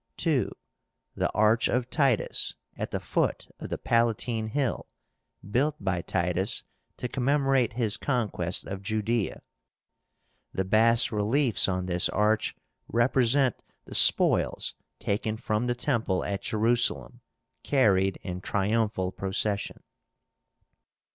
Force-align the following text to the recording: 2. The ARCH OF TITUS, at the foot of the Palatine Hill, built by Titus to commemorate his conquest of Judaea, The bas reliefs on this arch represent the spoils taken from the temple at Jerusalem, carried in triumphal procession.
2. 0.17 0.51
The 1.13 1.31
ARCH 1.35 1.67
OF 1.67 1.87
TITUS, 1.91 2.55
at 2.75 2.89
the 2.89 2.99
foot 2.99 3.47
of 3.59 3.69
the 3.69 3.77
Palatine 3.77 4.47
Hill, 4.47 4.87
built 5.47 5.75
by 5.79 6.01
Titus 6.01 6.63
to 6.97 7.07
commemorate 7.07 7.73
his 7.73 7.97
conquest 7.97 8.65
of 8.65 8.81
Judaea, 8.81 9.43
The 10.53 10.65
bas 10.65 11.11
reliefs 11.11 11.67
on 11.67 11.85
this 11.85 12.09
arch 12.09 12.55
represent 12.87 13.61
the 13.85 13.93
spoils 13.93 14.73
taken 14.97 15.37
from 15.37 15.67
the 15.67 15.75
temple 15.75 16.23
at 16.25 16.41
Jerusalem, 16.41 17.21
carried 17.61 18.17
in 18.23 18.41
triumphal 18.41 19.11
procession. 19.11 19.83